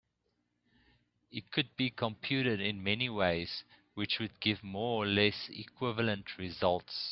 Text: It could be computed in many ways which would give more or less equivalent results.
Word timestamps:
It 1.31 1.51
could 1.51 1.77
be 1.77 1.91
computed 1.91 2.59
in 2.59 2.81
many 2.83 3.07
ways 3.07 3.63
which 3.93 4.17
would 4.17 4.39
give 4.39 4.63
more 4.63 5.03
or 5.03 5.07
less 5.07 5.47
equivalent 5.53 6.39
results. 6.39 7.09